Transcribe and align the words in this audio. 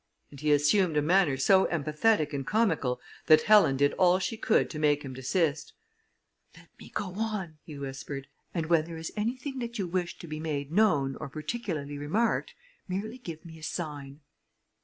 and 0.31 0.39
he 0.39 0.51
assumed 0.51 0.97
a 0.97 1.01
manner 1.03 1.37
so 1.37 1.69
emphatic 1.69 2.33
and 2.33 2.47
comical, 2.47 2.99
that 3.27 3.43
Helen 3.43 3.77
did 3.77 3.93
all 3.99 4.17
she 4.17 4.35
could 4.35 4.67
to 4.71 4.79
make 4.79 5.03
him 5.05 5.13
desist: 5.13 5.73
"Let 6.57 6.69
me 6.79 6.89
go 6.89 7.13
on," 7.17 7.59
he 7.65 7.77
whispered, 7.77 8.25
"and 8.51 8.65
when 8.65 8.85
there 8.85 8.97
is 8.97 9.11
anything 9.15 9.59
that 9.59 9.77
you 9.77 9.85
wish 9.85 10.17
to 10.17 10.25
be 10.25 10.39
made 10.39 10.71
known 10.71 11.17
or 11.17 11.29
particularly 11.29 11.99
remarked, 11.99 12.55
merely 12.87 13.19
give 13.19 13.45
me 13.45 13.59
a 13.59 13.63
sign." 13.63 14.21